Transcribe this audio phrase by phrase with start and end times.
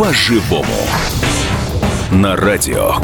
[0.00, 0.64] по-живому.
[2.10, 2.94] На радио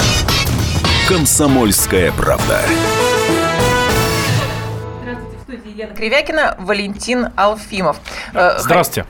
[1.07, 2.62] «Комсомольская правда».
[5.03, 7.98] Здравствуйте, в студии Елена Кривякина, Валентин Алфимов.
[8.32, 9.07] Э, Здравствуйте.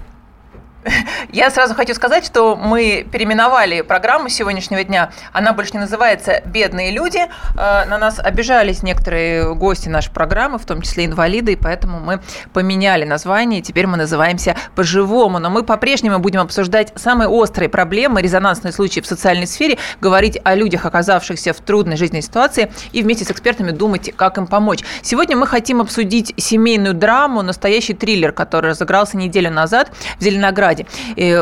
[1.36, 5.10] Я сразу хочу сказать, что мы переименовали программу сегодняшнего дня.
[5.34, 7.18] Она больше не называется «Бедные люди».
[7.58, 12.20] Э, на нас обижались некоторые гости нашей программы, в том числе инвалиды, и поэтому мы
[12.54, 13.60] поменяли название.
[13.60, 15.38] Теперь мы называемся «По-живому».
[15.38, 20.54] Но мы по-прежнему будем обсуждать самые острые проблемы, резонансные случаи в социальной сфере, говорить о
[20.54, 24.80] людях, оказавшихся в трудной жизненной ситуации, и вместе с экспертами думать, как им помочь.
[25.02, 30.86] Сегодня мы хотим обсудить семейную драму, настоящий триллер, который разыгрался неделю назад в Зеленограде ради.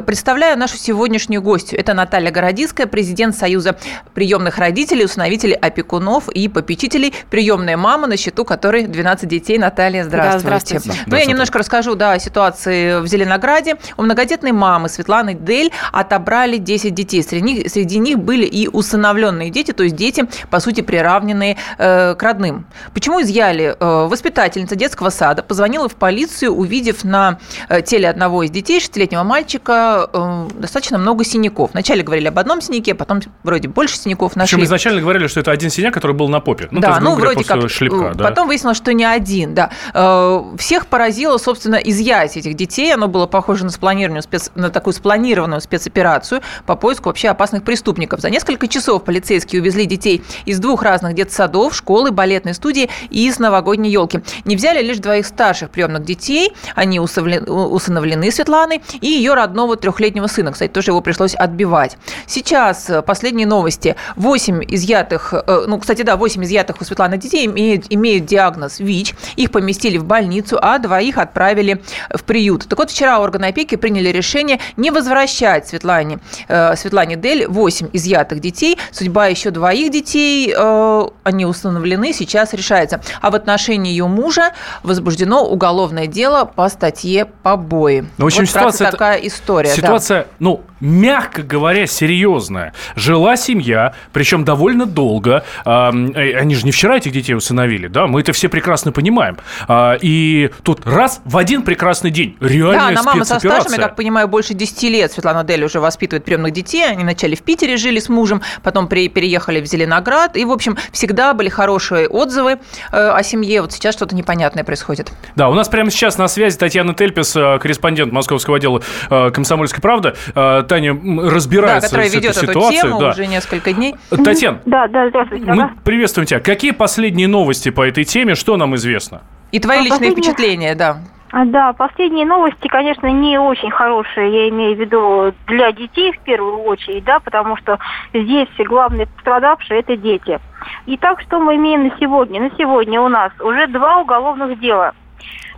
[0.07, 1.79] Представляю нашу сегодняшнюю гостью.
[1.79, 3.77] Это Наталья Городицкая, президент Союза
[4.15, 7.13] приемных родителей, усыновителей, опекунов и попечителей.
[7.31, 9.59] Приемная мама, на счету которой 12 детей.
[9.59, 10.33] Наталья, здравствуйте.
[10.33, 10.81] Да, здравствуйте.
[10.81, 11.11] здравствуйте.
[11.11, 13.77] Ну, я немножко расскажу да, о ситуации в Зеленограде.
[13.97, 17.23] У многодетной мамы Светланы Дель отобрали 10 детей.
[17.23, 22.15] Среди них, среди них были и усыновленные дети, то есть дети, по сути, приравненные э,
[22.15, 22.67] к родным.
[22.93, 23.77] Почему изъяли?
[23.79, 27.39] Э, воспитательница детского сада позвонила в полицию, увидев на
[27.69, 29.74] э, теле одного из детей, шестилетнего мальчика
[30.13, 31.71] э, достаточно много синяков.
[31.73, 34.57] Вначале говорили об одном синяке, потом вроде больше синяков нашли.
[34.57, 36.69] Причем изначально говорили, что это один синяк, который был на попе.
[36.71, 37.69] Ну, да, есть, ну вроде как.
[37.71, 38.25] Шлепка, да.
[38.25, 39.71] Потом выяснилось, что не один, да.
[39.95, 42.93] Э, всех поразило, собственно, изъятие этих детей.
[42.93, 44.51] Оно было похоже на спланированную спец...
[44.55, 48.21] на такую спланированную спецоперацию по поиску вообще опасных преступников.
[48.21, 53.39] За несколько часов полицейские увезли детей из двух разных детсадов, школы, балетной студии и из
[53.39, 54.21] новогодней елки.
[54.45, 56.53] Не взяли лишь двоих старших приемных детей.
[56.75, 60.53] Они усыновлены Светланой и ее родного трехлетнего сына.
[60.53, 61.97] Кстати, тоже его пришлось отбивать.
[62.27, 63.97] Сейчас э, последние новости.
[64.17, 69.15] 8 изъятых, э, ну, кстати, да, 8 изъятых у Светланы детей имеют, имеют диагноз ВИЧ.
[69.37, 72.67] Их поместили в больницу, а двоих отправили в приют.
[72.69, 76.19] Так вот, вчера органы опеки приняли решение не возвращать Светлане,
[76.49, 78.79] э, Светлане Дель 8 изъятых детей.
[78.91, 83.01] Судьба еще двоих детей, они установлены, сейчас решается.
[83.21, 84.53] А в отношении ее мужа
[84.83, 88.07] возбуждено уголовное дело по статье побои.
[88.19, 89.44] Ну, в общем, вот ситуация такая история.
[89.75, 90.29] Ситуация, да.
[90.39, 92.73] ну, мягко говоря, серьезная.
[92.97, 95.45] Жила семья, причем довольно долго.
[95.65, 98.07] Э, они же не вчера этих детей усыновили, да?
[98.07, 99.39] Мы это все прекрасно понимаем.
[99.69, 103.79] А, и тут раз в один прекрасный день реальная Да, она мама со стажем, я
[103.79, 106.87] как понимаю, больше 10 лет Светлана Дели уже воспитывает приемных детей.
[106.87, 110.37] Они вначале в Питере жили с мужем, потом при, переехали в Зеленоград.
[110.37, 112.59] И, в общем, всегда были хорошие отзывы
[112.93, 113.63] э, о семье.
[113.63, 115.13] Вот сейчас что-то непонятное происходит.
[115.37, 119.83] Да, у нас прямо сейчас на связи Татьяна Тельпес, э, корреспондент Московского отдела э, «Комсомольской
[119.83, 120.15] правды».
[120.33, 120.99] Таня
[121.31, 122.81] разбирается да, с этой ситуацией.
[122.81, 123.11] Тему да.
[123.11, 123.95] уже несколько дней.
[124.11, 125.53] Татьяна, да, да, здравствуйте.
[125.53, 126.41] Мы приветствуем тебя.
[126.41, 128.35] Какие последние новости по этой теме?
[128.35, 129.23] Что нам известно?
[129.53, 130.23] И твои а личные последние...
[130.23, 130.99] впечатления, да.
[131.31, 136.21] А, да, последние новости, конечно, не очень хорошие, я имею в виду для детей в
[136.21, 137.81] первую очередь, да, потому что
[138.13, 140.39] здесь главные пострадавшие– это дети.
[140.87, 142.41] Итак, что мы имеем на сегодня?
[142.41, 144.93] На сегодня у нас уже два уголовных дела.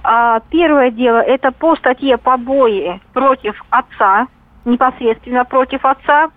[0.09, 4.28] А, первое дело– это по статье побои против отца,
[4.65, 6.28] непосредственно против отца.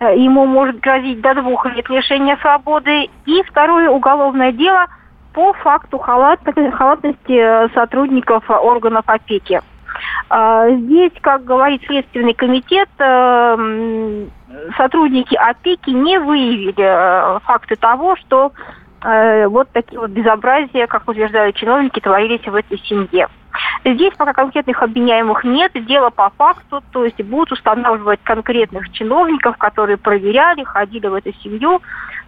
[0.00, 3.10] Э, ему может грозить до двух лет лишения свободы.
[3.26, 4.86] И второе уголовное дело
[5.34, 9.60] по факту халатности э, сотрудников органов опеки.
[10.30, 14.26] А, здесь, как говорит Следственный комитет, э,
[14.78, 18.52] сотрудники опеки не выявили факты того, что
[19.02, 23.28] вот такие вот безобразия, как утверждают чиновники, творились в этой семье.
[23.84, 29.96] Здесь пока конкретных обвиняемых нет, дело по факту, то есть будут устанавливать конкретных чиновников, которые
[29.96, 31.80] проверяли, ходили в эту семью,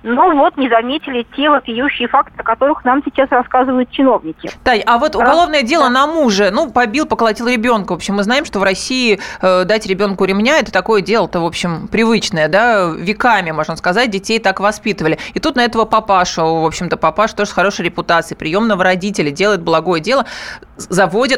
[0.02, 4.50] но вот не заметили те вопиющие факты, о которых нам сейчас рассказывают чиновники.
[4.64, 5.68] Тань, а вот уголовное Раз...
[5.68, 5.90] дело да.
[5.90, 7.92] на мужа, ну, побил, поколотил ребенка.
[7.92, 11.44] В общем, мы знаем, что в России э, дать ребенку ремня– это такое дело-то, в
[11.44, 15.18] общем, привычное, да, веками, можно сказать, детей так воспитывали.
[15.34, 19.62] И тут на этого папаша, в общем-то, папаша тоже с хорошей репутацией, приемного родителя, делает
[19.62, 20.26] благое дело,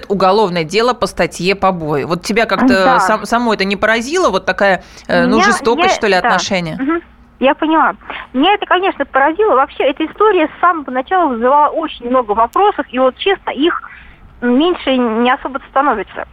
[0.05, 2.05] заводят уголовное дело по статье побои.
[2.05, 3.01] Вот тебя как-то да.
[3.01, 6.19] сам, само это не поразило, вот такая, э, ну, жестокость, я, что ли, да.
[6.21, 6.79] отношения?
[6.81, 7.03] Угу.
[7.41, 7.95] Я поняла.
[8.33, 9.55] Меня это, конечно, поразило.
[9.57, 13.83] Вообще, эта история с самого начала вызывала очень много вопросов, и вот, честно, их
[14.41, 16.27] меньше не особо становится.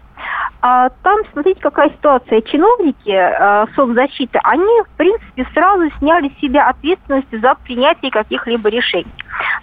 [0.61, 2.41] А там, смотрите, какая ситуация.
[2.41, 9.11] Чиновники э, соцзащиты, они, в принципе, сразу сняли с себя ответственность за принятие каких-либо решений.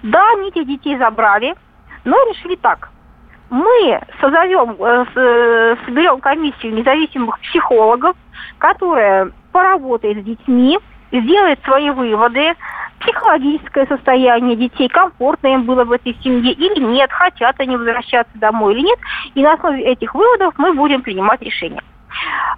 [0.02, 1.54] Да, они этих детей забрали,
[2.04, 2.90] но решили так.
[3.50, 8.16] Мы созовем, э, э, соберем комиссию независимых психологов,
[8.58, 10.78] которая поработает с детьми,
[11.10, 12.54] сделает свои выводы,
[13.00, 18.74] психологическое состояние детей, комфортно им было в этой семье или нет, хотят они возвращаться домой
[18.74, 18.98] или нет.
[19.34, 21.82] И на основе этих выводов мы будем принимать решение.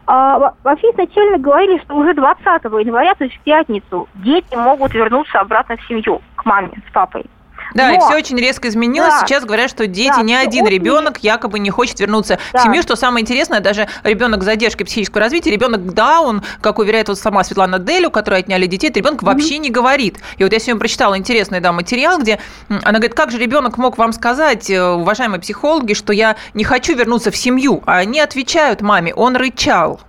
[0.07, 5.39] А, вообще изначально говорили, что уже 20 января, то есть в пятницу, дети могут вернуться
[5.39, 7.27] обратно в семью, к маме с папой.
[7.75, 7.95] Да, Но...
[7.95, 9.15] и все очень резко изменилось.
[9.21, 9.27] Да.
[9.27, 10.75] Сейчас говорят, что дети, да, ни один очень...
[10.75, 12.61] ребенок якобы не хочет вернуться да.
[12.61, 12.83] в семью.
[12.83, 17.45] Что самое интересное, даже ребенок с задержкой психического развития, ребенок Даун, как уверяет вот сама
[17.45, 19.27] Светлана Дель, у которой отняли детей, ребенок mm-hmm.
[19.27, 20.19] вообще не говорит.
[20.39, 22.39] И вот я сегодня прочитала интересный да, материал, где
[22.69, 26.97] она говорит, как же ребенок мог вам сказать, э, уважаемые психологи, что я не хочу
[26.97, 30.01] вернуться в семью, а они отвечают маме, он рычал.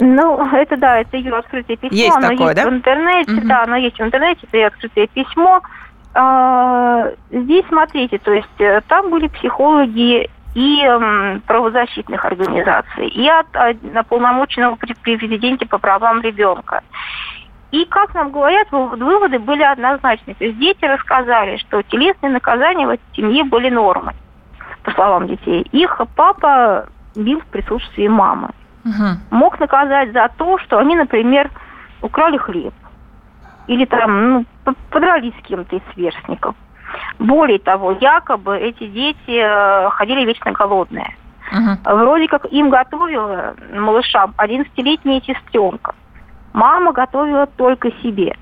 [0.00, 1.96] Ну, это да, это ее открытое письмо.
[1.96, 2.70] Есть оно такое, есть да?
[2.70, 3.40] в интернете, угу.
[3.46, 5.60] да, оно есть в интернете, это ее открытое письмо.
[6.12, 10.82] А, здесь, смотрите, то есть э, там были психологи и
[11.46, 16.82] правозащитных организаций, и от, от полномоченного при президенте по правам ребенка.
[17.70, 20.34] И, как нам говорят, выводы были однозначны.
[20.34, 24.14] То есть дети рассказали, что телесные наказания в этой семье были нормой,
[24.82, 25.62] по словам детей.
[25.70, 28.50] Их папа бил в присутствии мамы.
[28.84, 29.36] Угу.
[29.36, 31.48] Мог наказать за то, что они, например,
[32.02, 32.74] украли хлеб
[33.70, 34.44] или там ну,
[34.90, 36.54] подрались с кем-то из сверстников.
[37.18, 41.14] Более того, якобы эти дети э, ходили вечно голодные.
[41.52, 41.96] Угу.
[41.96, 45.94] Вроде как им готовила малышам 11-летняя сестренка.
[46.52, 48.36] Мама готовила только себе.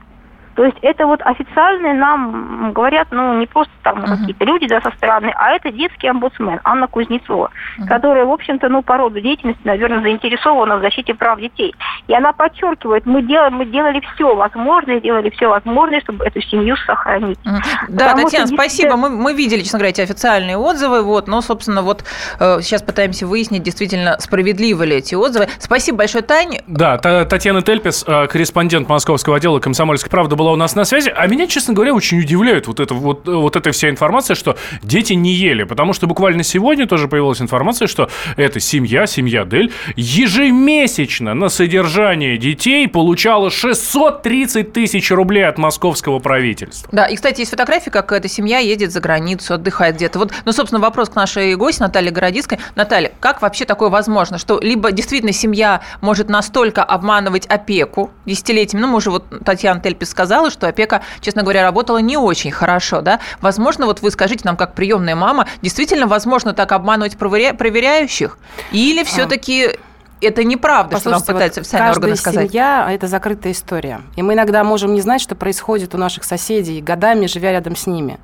[0.58, 4.19] То есть это вот официальные нам говорят, ну, не просто там uh-huh.
[4.19, 7.87] какие-то люди, да, со стороны, а это детский омбудсмен Анна Кузнецова, uh-huh.
[7.87, 11.76] которая, в общем-то, ну, по роду деятельности, наверное, заинтересована в защите прав детей.
[12.08, 16.76] И она подчеркивает, мы, делаем, мы делали все возможное, делали все возможное, чтобы эту семью
[16.78, 17.38] сохранить.
[17.46, 17.61] Uh-huh.
[17.90, 18.96] Да, Татьяна, спасибо.
[18.96, 22.02] Мы, мы видели, честно говоря, эти официальные отзывы, вот, но, собственно, вот
[22.40, 25.46] э, сейчас пытаемся выяснить, действительно, справедливы ли эти отзывы.
[25.61, 26.62] Спасибо большое, Таня.
[26.66, 31.12] Да, Татьяна Тельпес, э, корреспондент московского отдела «Комсомольской правды» была у нас на связи.
[31.15, 35.12] А меня, честно говоря, очень удивляет вот, это, вот, вот эта вся информация, что дети
[35.12, 35.65] не ели.
[35.65, 42.39] Потому что буквально сегодня тоже появилась информация, что эта семья, семья Дель, ежемесячно на содержание
[42.39, 46.89] детей получала 630 тысяч рублей от московского правительства.
[46.93, 50.19] Да, и, кстати, есть фотографии, как эта семья едет за границу, отдыхает где-то.
[50.19, 52.59] Вот, ну, собственно, вопрос к нашей гости Наталье Городицкой.
[52.75, 58.89] Наталья, как вообще такое возможно, что либо действительно семья может настолько обманывать опеку десятилетиями, ну,
[58.89, 63.20] мы уже вот Татьяна Тельпис сказала, что опека, честно говоря, работала не очень хорошо, да?
[63.40, 68.38] Возможно, вот вы скажите нам, как приемная мама, действительно возможно так обманывать проверяющих?
[68.70, 69.78] Или все-таки
[70.20, 72.50] это неправда, Послушайте, что нам пытаются вот официальные органы сказать.
[72.50, 74.00] семья– это закрытая история.
[74.17, 77.87] И мы иногда можем не знать, что происходит у наших соседей, годами живя рядом с
[77.87, 78.19] ними.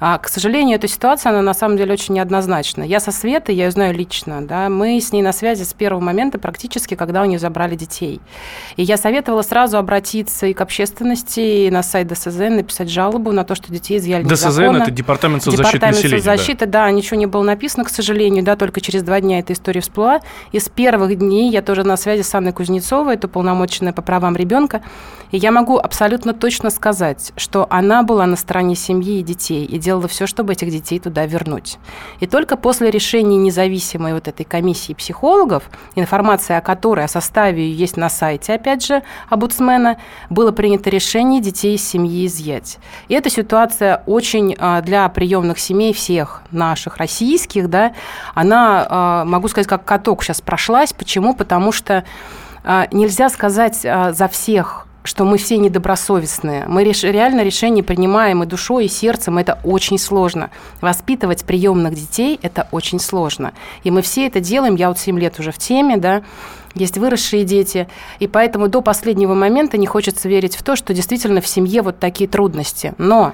[0.00, 2.82] А, к сожалению, эта ситуация, она на самом деле очень неоднозначна.
[2.82, 6.00] Я со Светой, я ее знаю лично, да, мы с ней на связи с первого
[6.00, 8.20] момента практически, когда у нее забрали детей.
[8.76, 13.44] И я советовала сразу обратиться и к общественности, и на сайт ДСЗН, написать жалобу на
[13.44, 16.22] то, что детей изъяли ДСЗН незаконно.– это Департамент соцзащиты Департамент населения.
[16.22, 16.84] соцзащиты, да.
[16.84, 20.20] да, ничего не было написано, к сожалению, да, только через два дня эта история всплыла.
[20.52, 21.50] И с первых дней дней.
[21.50, 24.80] Я тоже на связи с Анной Кузнецовой, это полномоченная по правам ребенка.
[25.32, 29.78] И я могу абсолютно точно сказать, что она была на стороне семьи и детей и
[29.78, 31.78] делала все, чтобы этих детей туда вернуть.
[32.20, 37.96] И только после решения независимой вот этой комиссии психологов, информация о которой, о составе есть
[37.96, 39.98] на сайте, опять же, омбудсмена,
[40.30, 42.78] было принято решение детей из семьи изъять.
[43.08, 47.92] И эта ситуация очень а, для приемных семей всех наших российских, да,
[48.34, 50.92] она, а, могу сказать, как каток сейчас прошлась.
[50.92, 51.25] Почему?
[51.34, 52.04] Потому что
[52.64, 56.66] а, нельзя сказать а, за всех что мы все недобросовестные.
[56.66, 59.38] Мы реш, реально решения принимаем и душой, и сердцем.
[59.38, 60.50] Это очень сложно.
[60.80, 63.52] Воспитывать приемных детей– это очень сложно.
[63.84, 64.74] И мы все это делаем.
[64.74, 66.22] Я вот 7 лет уже в теме, да,
[66.74, 71.40] есть выросшие дети, и поэтому до последнего момента не хочется верить в то, что действительно
[71.40, 72.92] в семье вот такие трудности.
[72.98, 73.32] Но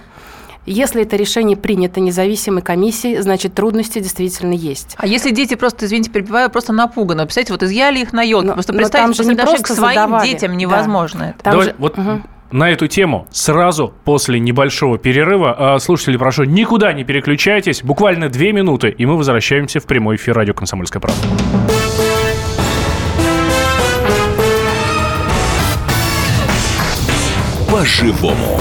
[0.67, 4.95] если это решение принято независимой комиссией, значит, трудности действительно есть.
[4.97, 7.25] А если дети просто, извините, перебиваю, просто напуганы?
[7.25, 8.53] Представьте, вот изъяли их на елке.
[8.53, 10.29] Просто представьте, что по к своим задавали.
[10.29, 11.31] детям невозможно да.
[11.31, 11.51] это.
[11.51, 11.75] Давай, же...
[11.79, 12.23] вот угу.
[12.53, 15.75] на эту тему сразу после небольшого перерыва.
[15.75, 17.83] А, слушатели, прошу, никуда не переключайтесь.
[17.83, 21.19] Буквально две минуты, и мы возвращаемся в прямой эфир радио «Комсомольская правда».
[27.69, 28.61] По-живому.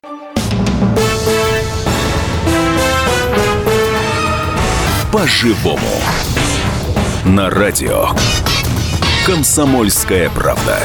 [5.21, 6.01] По-живому.
[7.25, 8.07] На радио.
[9.23, 10.79] «Комсомольская правда».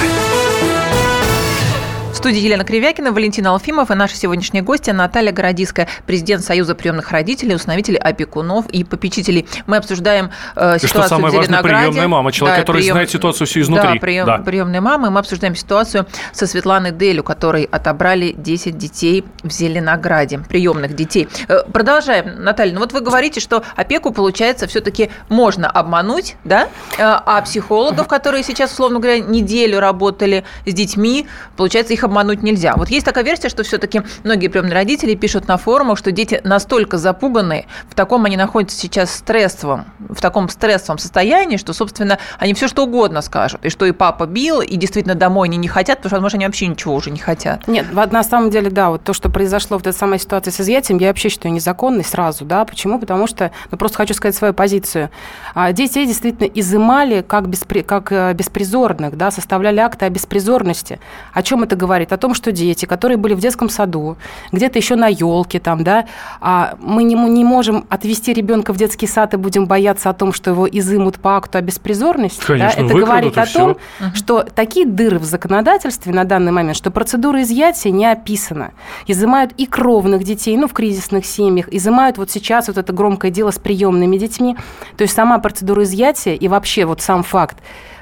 [2.27, 7.55] Студии Елена Кривякина, Валентина Алфимов и наши сегодняшние гости Наталья Городиская, президент Союза приемных родителей,
[7.55, 9.47] установителей опекунов и попечителей.
[9.67, 11.87] Мы обсуждаем э, ситуацию что самое в важное, Зеленограде.
[11.87, 14.01] приемная мама, человек, Да, который прием- знает ситуацию всю изнутри.
[14.01, 14.39] Да, прием- Да.
[14.39, 15.07] приемная мама.
[15.07, 20.97] И мы обсуждаем ситуацию со Светланой Дель, у которой отобрали 10 детей в Зеленограде, приемных
[20.97, 21.29] детей.
[21.47, 22.73] Э, Продолжаем, Наталья.
[22.75, 26.65] Ну вот вы говорите, что опеку, получается, все-таки можно обмануть, да?
[26.99, 32.75] Э, А психологов, которые сейчас, условно говоря, неделю работали с детьми, получается, их обмануть нельзя.
[32.77, 36.99] Вот есть такая версия, что все-таки многие приемные родители пишут на форумах, что дети настолько
[36.99, 42.69] запуганы, в таком они находятся сейчас стрессовом, в таком стрессовом состоянии, что, собственно, они все
[42.69, 43.65] что угодно скажут.
[43.65, 46.47] И что и папа бил, и действительно домой они не хотят, потому что, может, они
[46.47, 47.67] вообще ничего уже не хотят.
[47.67, 50.61] Нет, вот на самом деле, да, вот то, что произошло в этой самой ситуации с
[50.61, 52.99] изъятием, я вообще считаю незаконной сразу, да, почему?
[52.99, 55.11] Потому что, ну, просто хочу сказать свою позицию.
[55.55, 61.01] А, Детей действительно изымали как, беспри- как э, беспризорных, да, составляли акты о беспризорности.
[61.33, 62.06] О чем это говорит?
[62.13, 64.17] О том, что дети, которые были в детском саду,
[64.53, 66.07] где-то еще на елке там, да,
[66.41, 70.33] а мы не, не можем отвести ребенка в детский сад и будем бояться о том,
[70.33, 72.41] что его изымут по акту о беспризорности.
[72.41, 72.47] да.
[72.47, 73.77] Конечно, Это выкрадут говорит о том,
[74.15, 78.73] что такие дыры в законодательстве на данный момент, что процедура изъятия не описана.
[79.07, 83.51] Изымают и кровных детей, ну, в кризисных семьях, изымают вот сейчас вот это громкое дело
[83.51, 84.57] с приемными детьми.
[84.97, 87.57] То есть сама процедура изъятия и вообще вот сам факт.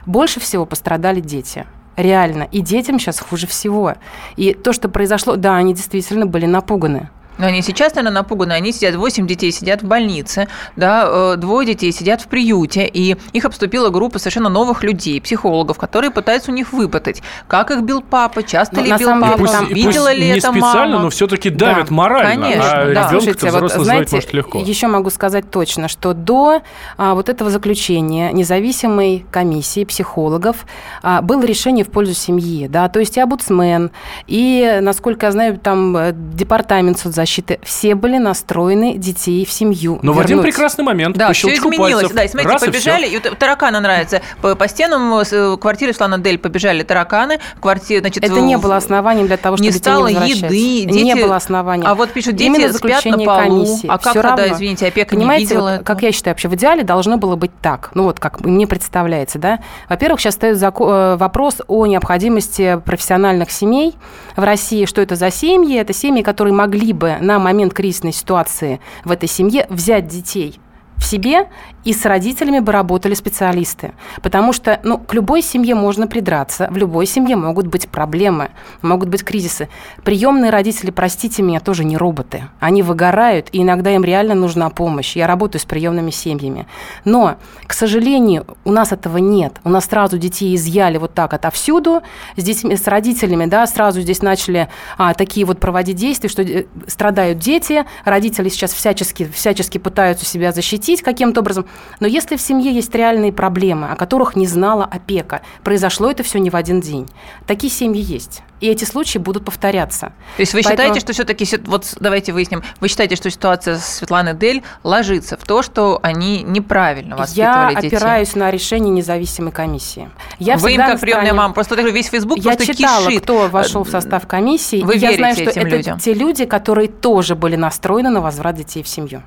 [0.06, 1.66] Больше всего пострадали дети.
[1.96, 2.48] Реально.
[2.50, 3.94] И детям сейчас хуже всего.
[4.36, 7.10] И то, что произошло, да, они действительно были напуганы.
[7.38, 8.52] Но они сейчас, наверное, напуганы.
[8.52, 13.16] Они сидят, 8 детей сидят в больнице, да, э, двое детей сидят в приюте, и
[13.32, 18.02] их обступила группа совершенно новых людей, психологов, которые пытаются у них выпытать, как их бил
[18.02, 21.02] папа, часто Ну, ли бил папа, там- пусть, видела пусть ли не это специально, мама.
[21.04, 23.08] но все-таки давят Да, морально, конечно, а да.
[23.08, 24.58] Слушайте, вот знаете, звать может легко.
[24.60, 26.62] еще могу сказать точно, что до
[26.96, 30.66] а, вот этого заключения независимой комиссии психологов
[31.02, 33.90] а, было решение в пользу семьи, да, то есть и омбудсмен,
[34.26, 37.23] и, насколько я знаю, там э, департамент соцзащиты,
[37.62, 40.52] все были настроены детей в семью Но в один вернуть.
[40.54, 41.92] прекрасный момент Да, по все изменилось.
[41.94, 44.22] пальцев, Да, и смотрите, раз и побежали, и, вот тараканы нравятся.
[44.40, 48.76] По, по стенам с, э, квартиры Слана Дель побежали тараканы, квартира, значит, Это не было
[48.76, 51.86] основанием для того, чтобы не детей стало не еды, Не дети- было основанием.
[51.88, 53.38] А вот пишут, дети Именно спят на полу.
[53.64, 53.86] комиссии.
[53.88, 54.54] А как Всё тогда, равно.
[54.54, 57.50] извините, опека не Понимаете, видела вот, как я считаю, вообще в идеале должно было быть
[57.60, 57.90] так.
[57.94, 59.58] Ну вот, как мне представляется, да.
[59.88, 63.94] Во-первых, сейчас стоит э, вопрос о необходимости профессиональных семей
[64.36, 64.84] в России.
[64.86, 65.78] Что это за семьи?
[65.78, 70.58] Это семьи, которые могли бы на момент кризисной ситуации в этой семье взять детей
[70.98, 71.48] в себе,
[71.84, 73.92] и с родителями бы работали специалисты.
[74.22, 78.50] Потому что ну, к любой семье можно придраться, в любой семье могут быть проблемы,
[78.82, 79.68] могут быть кризисы.
[80.02, 82.44] Приемные родители, простите меня, тоже не роботы.
[82.58, 85.14] Они выгорают, и иногда им реально нужна помощь.
[85.14, 86.66] Я работаю с приемными семьями.
[87.04, 87.36] Но,
[87.66, 89.60] к сожалению, у нас этого нет.
[89.64, 92.02] У нас сразу детей изъяли вот так отовсюду,
[92.36, 96.64] с, детьми, с родителями, да, сразу здесь начали а, такие вот проводить действия, что э,
[96.86, 101.66] страдают дети, родители сейчас всячески, всячески пытаются себя защитить каким-то образом.
[102.00, 106.38] Но если в семье есть реальные проблемы, о которых не знала опека, произошло это все
[106.38, 107.08] не в один день.
[107.46, 108.42] Такие семьи есть.
[108.60, 110.12] И эти случаи будут повторяться.
[110.36, 113.84] То есть вы Поэтому- считаете, что все-таки, вот давайте выясним, вы считаете, что ситуация с
[113.96, 117.96] Светланой Дель ложится в то, что они неправильно Я воспитывали детей?
[117.96, 120.08] опираюсь на решение независимой комиссии.
[120.38, 123.22] Я вы им как на приемная мама, просто весь Фейсбук Я просто читала, кишит.
[123.22, 124.82] кто вошел в состав комиссии.
[124.82, 125.98] Вы и я знаю, верите что этим это людям?
[125.98, 129.22] те люди, которые тоже были настроены на возврат детей в семью.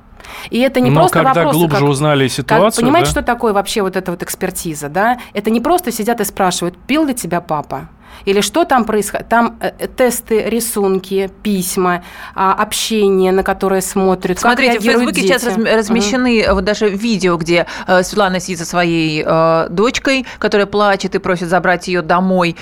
[0.50, 3.10] И это не Но просто когда вопросы, глубже как- узнали как- ситуацию, понимаете, да?
[3.12, 5.18] что такое вообще вот эта вот экспертиза, да?
[5.34, 7.88] Это не просто сидят и спрашивают, пил ли тебя папа?
[8.24, 9.28] Или что там происходит?
[9.28, 12.02] Там э, э, тесты, рисунки, письма,
[12.34, 14.38] а, общение, на которое смотрят.
[14.38, 15.54] Смотрите, в Фейсбуке сейчас дети.
[15.58, 19.24] разм- размещены э, вот даже видео, где Светлана сидит со своей
[19.70, 22.56] дочкой, которая плачет и просит забрать ее домой.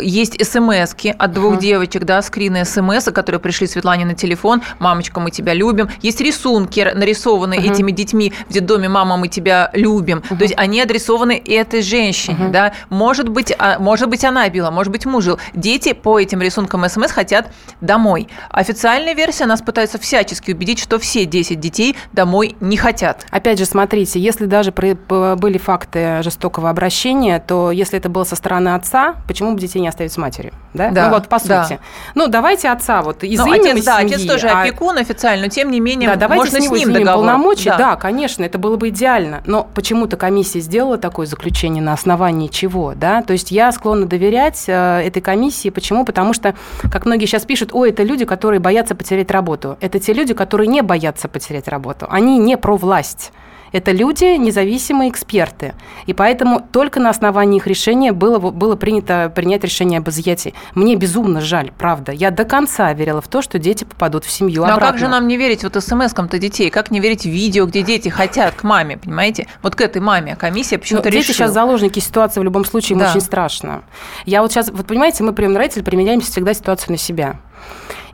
[0.00, 1.60] Есть смс от двух Мгм.
[1.60, 4.62] девочек, да, скрины смс, которые пришли Светлане на телефон.
[4.78, 5.88] «Мамочка, мы тебя любим».
[6.02, 7.72] Есть рисунки, нарисованные Мгм.
[7.72, 10.22] этими детьми в детдоме «Мама, мы тебя любим».
[10.22, 12.52] То есть они адресованы этой женщине, Мгм.
[12.52, 12.72] да.
[12.90, 15.38] Может быть, а, может быть, она била, может быть, муж жил.
[15.54, 17.48] Дети по этим рисункам СМС хотят
[17.80, 18.28] домой.
[18.50, 23.26] Официальная версия нас пытается всячески убедить, что все 10 детей домой не хотят.
[23.30, 24.94] Опять же, смотрите, если даже п-
[25.36, 29.88] были факты жестокого обращения, то если это было со стороны отца, почему бы детей не
[29.88, 30.52] оставить с матерью?
[30.74, 30.90] Да?
[30.90, 31.64] Да, Ну вот, по да.
[31.64, 31.80] сути.
[32.14, 35.44] Ну, давайте отца вот Ну, изымем отец, из да, семьи, отец тоже а- опекун официально,
[35.44, 37.14] но тем не менее, Да, давайте можно с, него с ним договор.
[37.26, 37.74] полномочия.
[37.78, 37.96] Да.
[37.96, 39.42] конечно, это было бы идеально.
[39.46, 43.22] Но почему-то комиссия сделала такое заключение на основании чего, да?
[43.22, 44.35] То есть я склонна доверять
[44.68, 45.70] э, этой комиссии.
[45.70, 46.04] Почему?
[46.04, 46.54] Потому что,
[46.90, 49.76] как многие сейчас пишут, ой, это люди, которые боятся потерять работу.
[49.80, 52.06] Это те люди, которые не боятся потерять работу.
[52.10, 53.32] Они не про власть.
[53.76, 55.74] Это люди, независимые эксперты.
[56.06, 60.54] И поэтому только на основании их решения было, было принято принять решение об изъятии.
[60.74, 62.10] Мне безумно жаль, правда.
[62.12, 64.86] Я до конца верила в то, что дети попадут в семью Ну а обратно.
[64.92, 66.70] как же нам не верить вот смс-кам-то детей?
[66.70, 69.46] Как не верить в видео, где дети хотят к маме, понимаете?
[69.62, 71.34] Вот к этой маме комиссия Ну, почему-то дети решила.
[71.34, 73.10] сейчас заложники ситуации в любом случае, им Да.
[73.10, 73.82] очень страшно.
[74.24, 77.36] Я вот сейчас, вот понимаете, мы приемные родители применяем всегда ситуацию на себя.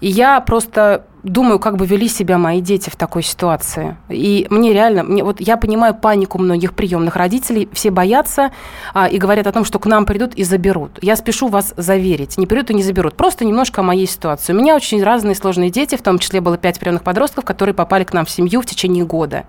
[0.02, 3.96] И я просто думаю, как бы вели себя мои дети в такой ситуации.
[4.08, 8.50] И мне реально, мне, вот я понимаю панику многих приемных родителей, все боятся
[8.94, 10.98] а, и говорят о том, что к нам придут и заберут.
[11.02, 13.14] Я спешу вас заверить, не придут и не заберут.
[13.14, 14.52] Просто немножко о моей ситуации.
[14.52, 18.02] У меня очень разные сложные дети, в том числе было пять приемных подростков, которые попали
[18.02, 19.44] к нам в семью в течение года.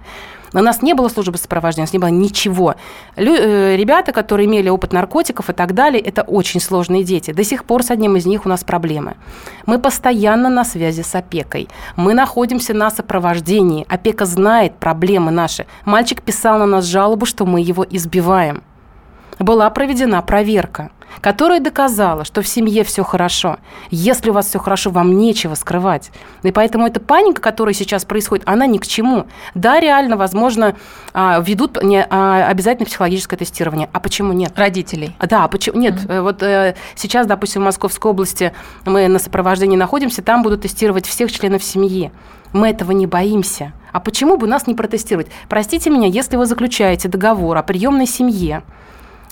[0.53, 2.75] У нас не было службы сопровождения, у нас не было ничего.
[3.15, 7.31] Лю- э, ребята, которые имели опыт наркотиков и так далее, это очень сложные дети.
[7.31, 9.15] До сих пор с одним из них у нас проблемы.
[9.65, 11.67] Мы постоянно на связи с опекой.
[11.95, 13.85] Мы находимся на сопровождении.
[13.89, 15.65] Опека знает проблемы наши.
[15.85, 18.63] Мальчик писал на нас жалобу, что мы его избиваем.
[19.39, 20.91] Была проведена проверка,
[21.21, 23.57] которая доказала, что в семье все хорошо.
[23.89, 26.11] Если у вас все хорошо, вам нечего скрывать.
[26.43, 29.25] И поэтому эта паника, которая сейчас происходит, она ни к чему.
[29.55, 30.75] Да, реально, возможно,
[31.13, 33.89] а, ведут не, а, обязательно психологическое тестирование.
[33.93, 34.53] А почему нет?
[34.57, 35.15] Родителей.
[35.19, 35.95] А, Да, почему нет?
[36.07, 38.53] Э, Вот э, сейчас, допустим, в Московской области
[38.85, 42.11] мы на сопровождении находимся, там будут тестировать всех членов семьи.
[42.53, 43.73] Мы этого не боимся.
[43.91, 45.27] А почему бы нас не протестировать?
[45.49, 48.63] Простите меня, если вы заключаете договор о приемной семье,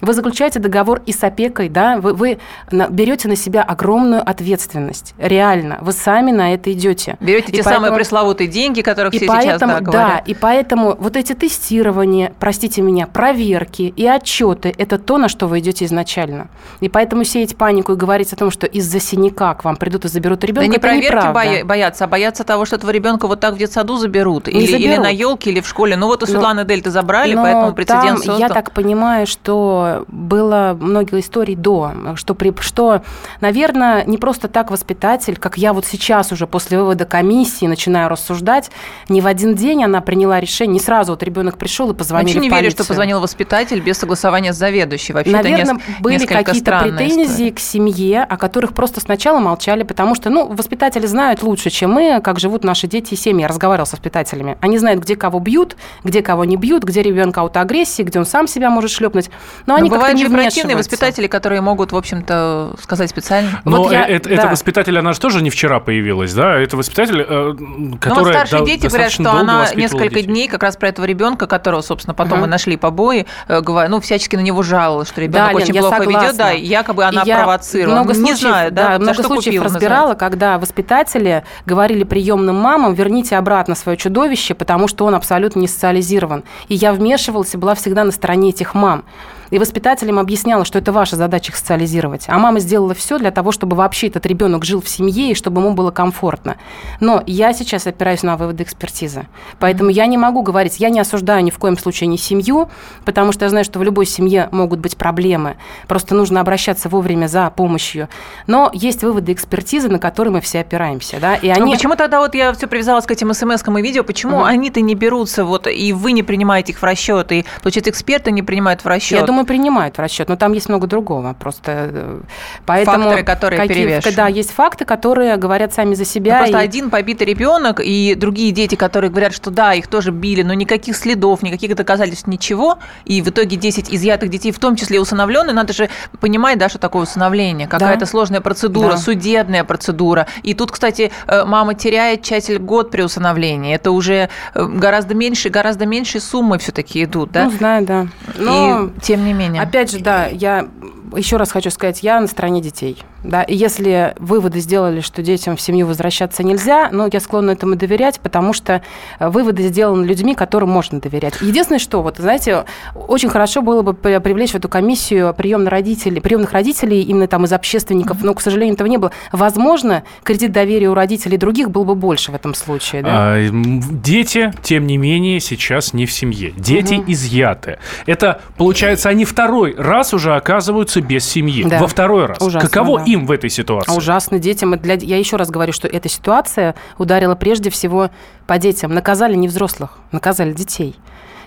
[0.01, 2.39] вы заключаете договор и с опекой, да, вы, вы
[2.71, 5.13] берете на себя огромную ответственность.
[5.17, 7.17] Реально, вы сами на это идете.
[7.19, 10.33] Берете И те самые поэтому- пресловутые деньги, которых и все поэтому, сейчас да, да, и
[10.33, 15.85] поэтому вот эти тестирования, простите меня, проверки и отчеты– это то, на что вы идете
[15.85, 16.47] изначально.
[16.79, 20.07] И поэтому сеять панику и говорить о том, что из-за синяка к вам придут и
[20.07, 23.39] заберут Да ребенка, не это проверки боя- боятся, а боятся того, что этого ребенка вот
[23.39, 24.47] так в детсаду заберут.
[24.47, 25.03] Не или, или заберут.
[25.03, 25.95] на елке, или в школе.
[25.95, 28.39] Ну вот у Но- Светланы Дельты забрали, Но поэтому прецедент там, создан.
[28.39, 33.01] я так понимаю, что было много историй до, что, при, что,
[33.39, 38.71] наверное, не просто так воспитатель, как я вот сейчас уже после вывода комиссии начинаю рассуждать,
[39.09, 42.39] не в один день она приняла решение, не сразу вот ребенок пришел и позвонил Вообще
[42.39, 45.13] не верю, что позвонил воспитатель без согласования с заведующей.
[45.13, 47.51] Вообще Наверное, нес- были какие-то претензии история.
[47.51, 52.21] к семье, о которых просто сначала молчали, потому что, ну, воспитатели знают лучше, чем мы,
[52.23, 53.41] как живут наши дети и семьи.
[53.41, 54.57] Я разговаривала с воспитателями.
[54.61, 58.47] Они знают, где кого бьют, где кого не бьют, где ребенка аутоагрессии, где он сам
[58.47, 59.29] себя может шлепнуть.
[59.65, 63.61] Но, Но они бывают же противные воспитатели, которые могут, в общем-то, сказать специально.
[63.65, 64.35] Но Вот я- э- это, да.
[64.35, 66.57] это воспитатель, она же тоже не вчера появилась, да?
[66.57, 70.23] Это воспитатель, э, Ну, вот которая старшие до- дети говорят, что она несколько детей.
[70.23, 72.41] дней как раз про этого ребенка, которого, собственно, потом Ага.
[72.41, 75.81] мы нашли побои, э, ну, всячески на него жаловалась, что ребенок Да, Лен, очень я
[75.81, 77.95] плохо ведет, да, и якобы она И я провоцировала.
[77.95, 82.55] Много не случаев, знаю, да, да, много что случаев купила, разбирала, когда воспитатели говорили приемным
[82.55, 86.43] мамам, верните обратно свое чудовище, потому что он абсолютно не социализирован.
[86.67, 89.03] И я вмешивалась и была всегда на стороне этих мам.
[89.51, 92.25] И воспитателям объясняла, что это ваша задача их социализировать.
[92.27, 95.61] А мама сделала все для того, чтобы вообще этот ребенок жил в семье и чтобы
[95.61, 96.55] ему было комфортно.
[96.99, 99.27] Но я сейчас опираюсь на выводы экспертизы.
[99.59, 102.69] Поэтому я не могу говорить, я не осуждаю ни в коем случае ни семью,
[103.05, 105.57] потому что я знаю, что в любой семье могут быть проблемы.
[105.87, 108.07] Просто нужно обращаться вовремя за помощью.
[108.47, 111.19] Но есть выводы экспертизы, на которые мы все опираемся.
[111.19, 111.35] Да?
[111.35, 111.73] И Ну, они...
[111.75, 114.45] почему тогда вот я все привязалась к этим смс и видео, почему Мгм.
[114.45, 118.41] они-то не берутся, вот, и вы не принимаете их в расчет, и, получается, эксперты не
[118.43, 119.19] принимают в расчет?
[119.19, 121.35] Я думаю, принимают в расчет, но там есть много другого.
[121.39, 122.19] Просто э,
[122.65, 124.15] поэтому Факторы, которые перевешивают.
[124.15, 126.37] Да, есть факты, которые говорят сами за Ну, себя.
[126.39, 130.41] просто и- один побитый ребенок и другие дети, которые говорят, что да, их тоже били,
[130.43, 132.79] но никаких следов, никаких доказательств, ничего.
[133.05, 136.77] И в итоге 10 изъятых детей, в том числе усыновленные, надо же понимать, да, что
[136.79, 137.67] такое усыновление.
[137.67, 138.97] Какая-то сложная процедура, Да.
[138.97, 140.27] судебная процедура.
[140.43, 143.73] И тут, кстати, э, мама теряет тщатель год при усыновлении.
[143.75, 147.45] Это уже э, гораздо меньше, гораздо меньше суммы все-таки идут, да?
[147.45, 148.07] Ну, знаю, да.
[148.37, 148.85] Но...
[148.97, 149.61] И тем не менее.
[149.61, 150.67] Опять же, да, я
[151.15, 152.97] еще раз хочу сказать, я на стороне детей.
[153.23, 157.75] Да, и если выводы сделали, что детям в семью возвращаться нельзя, ну, я склонна этому
[157.75, 158.81] доверять, потому что
[159.19, 161.35] э, выводы сделаны людьми, которым можно доверять.
[161.41, 166.19] Единственное, что, вот, знаете, очень хорошо было бы при- привлечь в эту комиссию приемных родителей,
[166.21, 169.11] приемных родителей именно там из общественников, но, к сожалению, этого не было.
[169.31, 173.03] Возможно, кредит доверия у родителей других был бы больше в этом случае.
[173.03, 173.09] Да?
[173.35, 176.51] А, Дети, тем не менее, сейчас не в семье.
[176.57, 177.11] Дети Мгм.
[177.11, 177.77] изъяты.
[178.05, 181.63] Это, получается, они второй раз уже оказываются без семьи.
[181.63, 181.79] Да.
[181.79, 182.41] Во второй раз.
[182.41, 183.05] Ужасно, Каково да.
[183.05, 183.91] им в этой ситуации?
[183.91, 184.77] А Ужасно детям.
[184.79, 184.95] Для...
[184.95, 188.09] Я еще раз говорю, что эта ситуация ударила прежде всего
[188.47, 188.93] по детям.
[188.93, 190.95] Наказали не взрослых, наказали детей.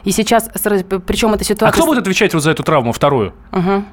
[0.04, 0.50] И сейчас,
[1.06, 1.72] причем эта А ситуация...
[1.72, 3.32] кто будет отвечать вот за эту травму вторую?
[3.52, 3.86] Мгм.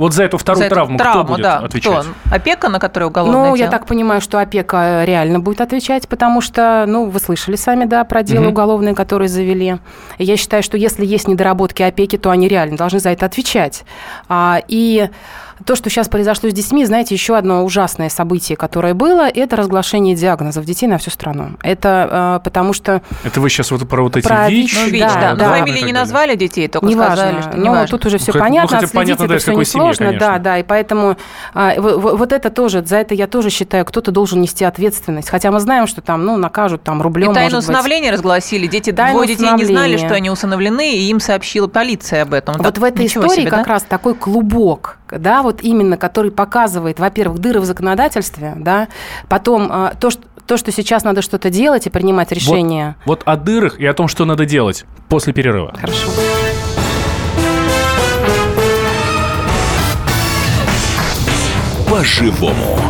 [0.00, 2.06] Вот за эту вторую За эту травму, травму, кто будет да, отвечать?
[2.06, 2.34] Кто?
[2.34, 3.70] Опека, на которую уголовное Ну, я дело?
[3.70, 8.22] так понимаю, что опека реально будет отвечать, потому что, ну, вы слышали сами, да, про
[8.22, 8.52] дело Мгм.
[8.52, 9.76] уголовное, которое завели.
[10.16, 13.84] Я считаю, что если есть недоработки опеки, то они реально должны за это отвечать.
[14.26, 15.10] А, и
[15.64, 20.14] то, что сейчас произошло с детьми, знаете, еще одно ужасное событие, которое было, это разглашение
[20.14, 21.50] диагнозов детей на всю страну.
[21.62, 24.74] Это а, потому что Это вы сейчас вот про вот эти Про ВИЧ?
[24.74, 25.14] Ну, Да, ВИЧ, да.
[25.20, 25.50] да, Но да.
[25.58, 27.16] фамилии так не назвали детей, только Неважно.
[27.16, 27.88] сказали, что ну, не важно.
[27.88, 30.06] тут уже все Ну, ну, понятно, хотя отследить понятно, да, это из все несложно.
[30.06, 30.26] конечно.
[30.28, 31.16] Да, да, и поэтому
[31.54, 35.28] а, в- в- вот это тоже, за это я тоже считаю, кто-то должен нести ответственность.
[35.28, 38.66] Хотя мы знаем, что там, ну, накажут там рублем, И тайну усыновления разгласили.
[38.66, 42.54] Дети, Тайну двое детей не знали, что они усыновлены, и им сообщила полиция об этом.
[42.56, 43.72] Вот Так, в этой истории себе, как да?
[43.74, 48.88] раз такой клубок, да, вот именно, который показывает, во-первых, дыры в законодательстве, да,
[49.28, 52.96] потом а, то, что то, что сейчас надо что-то делать и принимать решения.
[53.04, 55.72] Вот о дырах и о том, что надо делать после перерыва.
[55.80, 56.10] Хорошо.
[61.88, 62.80] По-живому.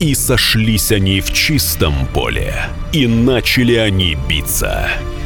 [0.00, 2.54] И сошлись они в чистом поле.
[2.92, 4.88] И начали они биться.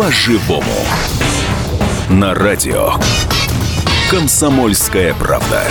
[0.00, 0.64] По-живому.
[2.08, 2.92] На радио.
[4.10, 5.62] Комсомольская правда.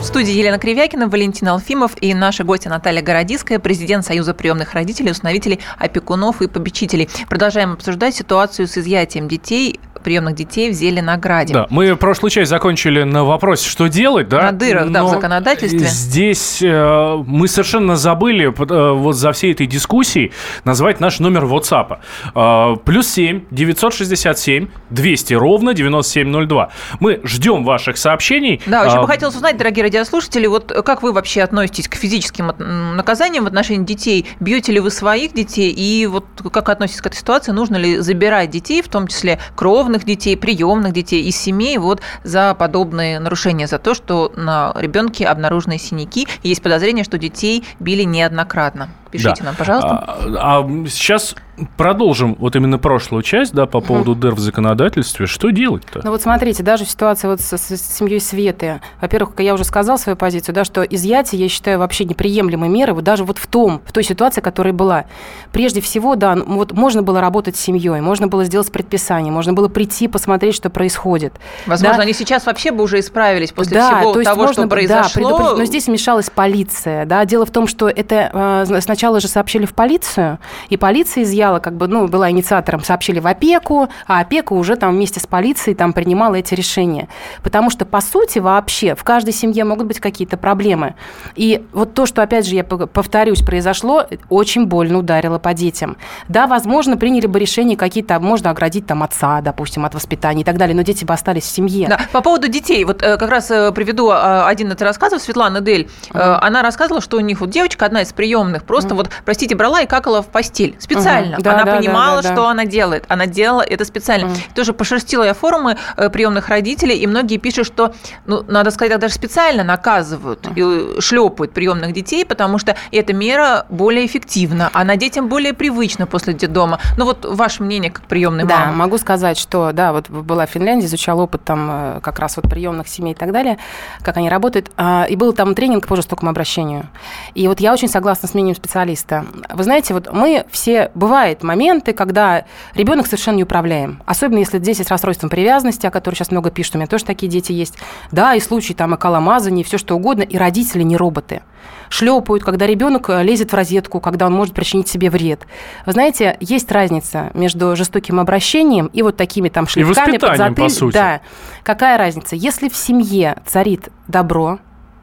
[0.00, 5.12] В студии Елена Кривякина, Валентин Алфимов и наша гостья Наталья Городиская, президент Союза приемных родителей,
[5.12, 7.08] установителей, опекунов и попечителей.
[7.28, 11.54] Продолжаем обсуждать ситуацию с изъятием детей приемных детей в Зеленограде.
[11.54, 14.42] Да, мы прошлую часть закончили на вопросе, что делать, да?
[14.42, 15.86] На дырах, да, в Но законодательстве.
[15.86, 20.32] Здесь э, мы совершенно забыли э, вот за всей этой дискуссией
[20.64, 21.98] назвать наш номер WhatsApp.
[22.34, 26.70] Э, плюс 7 967 200 ровно 9702.
[27.00, 28.60] Мы ждем ваших сообщений.
[28.66, 32.52] Да, очень А, бы хотелось узнать, дорогие радиослушатели, вот как вы вообще относитесь к физическим
[32.96, 34.26] наказаниям в отношении детей?
[34.40, 35.72] Бьете ли вы своих детей?
[35.72, 37.52] И вот как относитесь к этой ситуации?
[37.52, 39.38] Нужно ли забирать детей, в том числе
[39.86, 45.26] кровных детей, приемных детей из семей вот за подобные нарушения, за то, что на ребенке
[45.26, 48.88] обнаружены синяки, есть подозрение, что детей били неоднократно?
[49.12, 49.44] Пишите Да.
[49.44, 49.88] нам, пожалуйста.
[49.88, 51.36] А, а сейчас
[51.76, 55.26] продолжим вот именно прошлую часть, да, по поводу дыр в законодательстве.
[55.26, 56.00] Что делать-то?
[56.04, 59.64] Ну вот смотрите, даже в ситуации вот с, с семьей Светы, во-первых, как я уже
[59.64, 63.46] сказала свою позицию, да, что изъятие, я считаю, вообще неприемлемой меры, вот даже вот в
[63.46, 65.04] том, в той ситуации, которая была.
[65.52, 69.68] Прежде всего, да, вот можно было работать с семьей, можно было сделать предписание, можно было
[69.68, 71.34] прийти, посмотреть, что происходит.
[71.66, 72.02] Возможно, да.
[72.02, 75.22] они сейчас вообще бы уже исправились после да, всего то есть того, можно что произошло.
[75.22, 75.58] Да, предупредить.
[75.58, 77.04] но здесь вмешалась полиция.
[77.04, 77.24] Да.
[77.24, 80.38] Дело в том, что это э, сначала же сообщили в полицию,
[80.68, 84.94] и полиция изъяла, как бы, ну, была инициатором, сообщили в опеку, а опека уже там
[84.94, 87.08] вместе с полицией там принимала эти решения.
[87.42, 90.94] Потому что, по сути, вообще в каждой семье могут быть какие-то проблемы.
[91.34, 95.96] И вот то, что, опять же, я повторюсь, произошло, очень больно ударило по детям.
[96.28, 100.56] Да, возможно, приняли бы решения какие-то, можно оградить там отца, допустим, от воспитания и так
[100.56, 101.88] далее, но дети бы остались в семье.
[101.88, 105.60] Да, по поводу детей, вот э, как раз э, приведу э, один из рассказов Светланы
[105.60, 105.88] Дель.
[106.12, 109.82] Э, Она рассказывала, что у них вот девочка, одна из приемных, просто вот, простите, брала
[109.82, 111.35] и какала в постель специально.
[111.36, 111.42] Мгм.
[111.42, 112.50] Да, она да, понимала, да, да, что да.
[112.50, 113.04] она делает.
[113.08, 114.30] Она делала это специально.
[114.54, 117.94] Тоже пошерстила я форумы э, приемных родителей, и многие пишут, что,
[118.26, 123.66] ну, надо сказать, так даже специально наказывают и шлепают приемных детей, потому что эта мера
[123.68, 126.78] более эффективна, она детям более привычна после детдома.
[126.96, 128.76] Ну вот ваше мнение как приемной Да, мамы.
[128.76, 132.48] могу сказать, что да, вот была в Финляндии, изучала опыт там э, как раз вот
[132.48, 133.58] приемных семей и так далее,
[134.02, 134.70] как они работают.
[134.76, 136.88] А, И был там тренинг по жестокому обращению.
[137.34, 139.24] И вот я очень согласна с мнением специалиста.
[139.52, 140.90] Вы знаете, вот мы все,
[141.26, 144.00] бывают моменты, когда ребенок совершенно неуправляем.
[144.06, 147.28] Особенно если здесь есть расстройство привязанности, о котором сейчас много пишут, у меня тоже такие
[147.28, 147.76] дети есть.
[148.12, 151.42] Да, и случаи там околомазания, все что угодно, и родители не роботы
[151.88, 155.46] шлепают, когда ребенок э, лезет в розетку, когда он может причинить себе вред.
[155.84, 160.68] Вы знаете, есть разница между жестоким обращением и вот такими там шлепками, воспитанием, подзатыль- по
[160.68, 160.94] сути.
[160.94, 161.20] Да.
[161.62, 162.36] Какая разница?
[162.36, 164.58] Если в семье царит добро,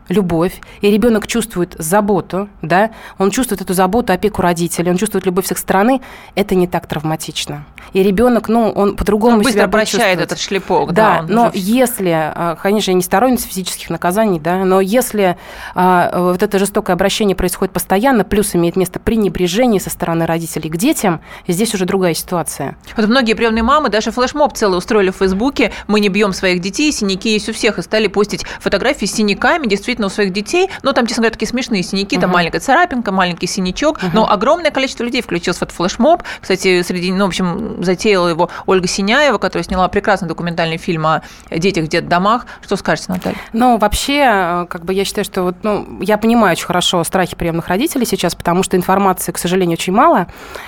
[0.09, 5.47] любовь, и ребенок чувствует заботу, да, он чувствует эту заботу, опеку родителей, он чувствует любовь
[5.47, 6.01] с их стороны,
[6.35, 7.65] это не так травматично.
[7.93, 10.93] И ребенок, ну, он по-другому Он быстро прощает этот шлепок.
[10.93, 15.37] Да, он но уже- если, а, конечно, я не сторонница физических наказаний, да, но если
[15.75, 20.77] а, вот это жестокое обращение происходит постоянно, плюс имеет место пренебрежение со стороны родителей к
[20.77, 22.77] детям, здесь уже другая ситуация.
[22.97, 25.71] Вот многие приемные мамы даже флешмоб целый устроили в Фейсбуке.
[25.87, 27.79] Мы не бьем своих детей, синяки есть у всех.
[27.79, 30.69] И стали постить фотографии с синяками действительно у своих детей.
[30.81, 32.17] Ну, там, честно говоря, такие смешные синяки.
[32.17, 33.99] Там маленькая царапинка, маленький синячок.
[34.13, 36.23] Но огромное количество людей включилось в этот флешмоб.
[36.41, 41.21] Кстати, среди, ну, в общем, затеяла его Ольга Синяева, которая сняла прекрасный документальный фильм о
[41.49, 42.45] детях в детдомах.
[42.61, 43.37] Что скажете, Наталья?
[43.53, 47.35] Ну, вообще, э, как бы я считаю, что вот, ну, я понимаю очень хорошо страхи
[47.35, 50.27] приемных родителей сейчас, потому что информации, к сожалению, очень мало,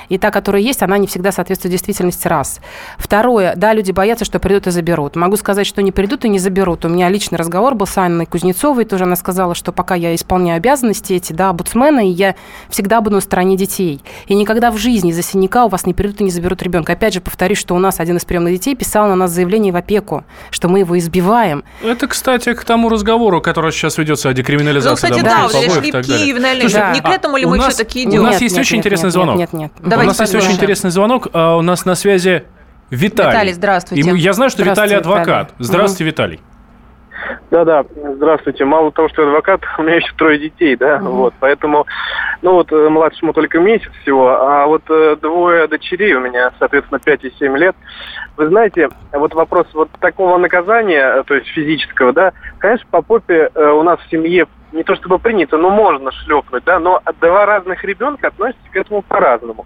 [0.10, 2.60] и та, которая есть, она не всегда соответствует действительности, раз.
[2.98, 5.16] Второе, да, люди боятся, что придут и заберут.
[5.16, 6.86] Могу сказать, что не придут и не заберут.
[6.86, 10.58] У меня личный разговор был с Анной Кузнецовой, тоже она сказала, что пока я исполняю
[10.58, 12.36] обязанности эти, да, омбудсмена, и я
[12.70, 14.02] всегда буду на стороне детей.
[14.28, 16.94] И никогда в жизни за синяка у вас не придут и не заберут ребенка.
[16.94, 19.76] Опять же, повторюсь, что у нас один из приемных детей писал на нас заявление в
[19.76, 21.64] опеку, что мы его избиваем.
[21.84, 25.68] Это, кстати, к тому разговору, который сейчас ведется о декриминализации Ну, кстати, да, вот эти
[25.68, 26.28] побоев и так шлепки далее.
[26.30, 28.24] ювенальные, Слушай, не к этому ли у мы нас- все-таки У идем?
[28.24, 29.38] нас Нет, есть нет, очень нет, интересный нет, звонок.
[29.38, 29.94] Нет, нет, нет.
[29.98, 31.28] у нас есть очень интересный звонок.
[31.34, 32.44] А, У нас на связи
[32.90, 33.32] Виталий.
[33.32, 34.10] Виталий, здравствуйте.
[34.12, 35.26] И я знаю, что Виталий адвокат.
[35.26, 35.56] Виталий.
[35.60, 36.40] Здравствуйте, Виталий.
[37.52, 38.66] Да-да, здравствуйте.
[38.66, 41.12] Мало того, что я адвокат, у меня еще трое детей, да, Мгм.
[41.12, 41.86] вот, поэтому,
[42.42, 47.00] ну вот, э, младшему только месяц всего, а вот э, двое дочерей у меня, соответственно,
[47.00, 47.76] 5 и 7 лет.
[48.38, 53.50] Вы знаете, вот вопрос вот такого наказания, э, то есть физического, да, конечно, по попе
[53.54, 57.46] э, у нас в семье не то чтобы принято, но можно шлепнуть, да, но два
[57.46, 59.66] разных ребенка относятся к этому по-разному.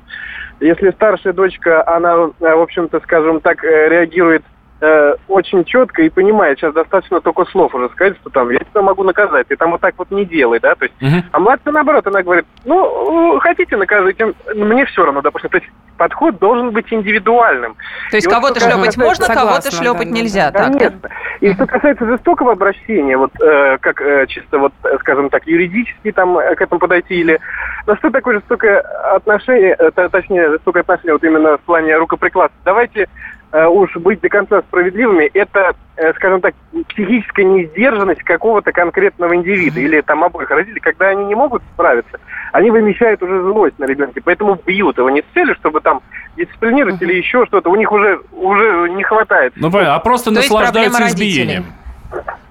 [0.59, 4.43] Если старшая дочка, она, в общем-то, скажем так, реагирует
[4.81, 8.81] э, очень четко и понимает, сейчас достаточно только слов уже сказать, что там я тебя
[8.81, 11.23] могу наказать, ты там вот так вот не делай, да, то есть, Мгм.
[11.31, 15.69] а младшая наоборот, она говорит, ну, э, хотите наказывайте, мне все равно, допустим, то есть
[15.97, 17.75] подход должен быть индивидуальным.
[18.11, 20.51] То есть вот кого-то что шлепать касается- можно, кого-то шлепать да, да, нельзя.
[20.51, 21.09] Так, Конечно.
[21.41, 26.11] И что касается жестокого обращения, вот э, как э, чисто вот, э, скажем так, юридически
[26.11, 27.39] там э, к этому подойти или
[27.85, 32.57] на что такое жестокое отношение, э, точнее жестокое отношение вот именно в плане рукоприкладства.
[32.65, 33.07] Давайте
[33.51, 36.53] уж быть до конца справедливыми, это, э, скажем так,
[36.89, 42.19] психическая неиздержанность какого-то конкретного индивида или там обоих родителей, когда они не могут справиться,
[42.51, 46.01] они вымещают уже злость на ребенке, поэтому бьют его не с целью, чтобы там
[46.37, 49.53] дисциплинировать или еще что-то, у них уже, уже не хватает.
[49.55, 51.63] Ну, а просто То наслаждаются проблема родителей.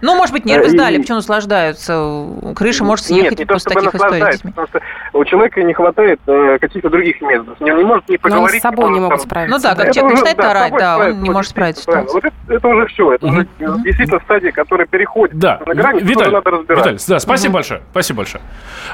[0.01, 2.27] Ну, может быть, нервы Э, сдали, и- почему наслаждаются?
[2.55, 4.81] Крыша может съехать Нет, не то, после чтобы таких историй с потому что
[5.13, 7.57] у человека не хватает э, каких-то других методов.
[7.61, 8.61] Он не может не Но они поговорить.
[8.61, 9.57] с собой не может могут справиться.
[9.57, 11.83] Ну да, как Это человек уже, начинает да, с орать, да, он не может справиться
[11.83, 12.13] с.
[12.13, 13.13] Вот это, это уже все.
[13.15, 13.39] Это Мгм.
[13.39, 16.79] уже действительно стадия, которая переходит Да, на грани, Виталий, надо разбирать.
[16.81, 18.43] Виталий, да, спасибо большое, спасибо большое.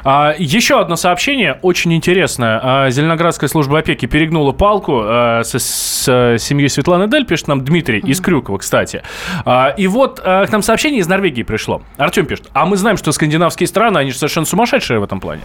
[0.04, 2.60] А, еще одно сообщение, очень интересное.
[2.62, 7.62] А, Зеленоградская служба опеки перегнула палку а, со- с, э, семьей Светланы Дель, пишет нам
[7.64, 9.02] Дмитрий из Крюкова, кстати.
[9.44, 11.82] А, и вот а, к нам сообщение из Норвегии пришло.
[11.96, 15.42] Артем пишет, а мы знаем, что скандинавские страны, они же совершенно сумасшедшие в этом плане.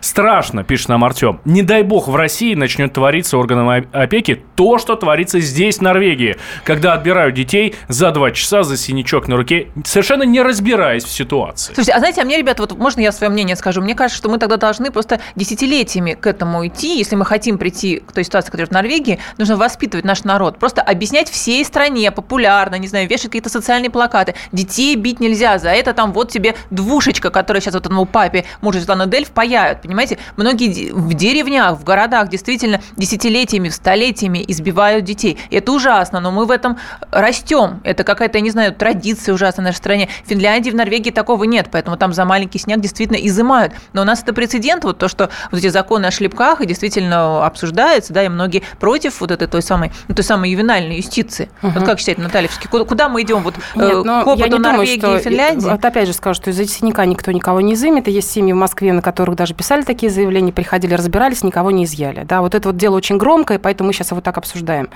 [0.00, 1.40] Страшно, пишет нам Артем.
[1.44, 6.36] Не дай бог в России начнет твориться органам опеки то, что творится здесь, в Норвегии,
[6.64, 11.74] когда отбирают детей за два часа за синячок на руке, совершенно не разбираясь в ситуации.
[11.74, 13.80] Слушайте, а знаете, а мне, ребята, вот можно я свое мнение скажу?
[13.80, 16.98] Мне кажется, что мы тогда должны просто десятилетиями к этому идти.
[16.98, 20.58] Если мы хотим прийти к той ситуации, которая в Норвегии, нужно воспитывать наш народ.
[20.58, 24.34] Просто объяснять всей стране популярно, не знаю, вешать какие-то социальные плакаты.
[24.52, 28.78] Детей бить нельзя, за это там вот тебе двушечка, которая сейчас вот этому папе мужа
[28.78, 30.18] Светланы Дель впаяют, понимаете?
[30.36, 35.38] Многие в деревнях, в городах действительно десятилетиями, столетиями избивают детей.
[35.50, 36.78] Это ужасно, но мы в этом
[37.10, 37.80] растем.
[37.84, 40.08] Это какая-то, я не знаю, традиция ужасная в нашей стране.
[40.24, 43.72] В Финляндии, в Норвегии такого нет, поэтому там за маленький снег действительно изымают.
[43.92, 47.44] Но у нас это прецедент, вот то, что вот эти законы о шлепках и действительно
[47.44, 51.50] обсуждается, да, и многие против вот этой той самой, ну, той самой ювенальной юстиции.
[51.60, 53.42] Вот как считаете, Наталья, куда, куда мы идем?
[53.42, 55.16] Вот э, Нет, но к опыту думаю, Норвегии что...
[55.16, 55.68] и Финляндии?
[55.68, 58.08] Вот опять же скажу, что из-за синяка никто никого не изымет.
[58.08, 61.84] И есть семьи в Москве, на которых даже писали такие заявления, приходили, разбирались, никого не
[61.84, 62.24] изъяли.
[62.24, 64.88] Да, вот это вот дело очень громкое, поэтому мы сейчас его так обсуждаем.